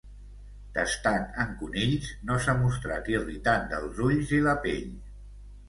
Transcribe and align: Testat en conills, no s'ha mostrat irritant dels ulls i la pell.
Testat 0.77 1.37
en 1.43 1.51
conills, 1.59 2.09
no 2.31 2.39
s'ha 2.47 2.57
mostrat 2.63 3.13
irritant 3.17 3.71
dels 3.77 4.03
ulls 4.09 4.35
i 4.41 4.43
la 4.51 4.59
pell. 4.69 4.93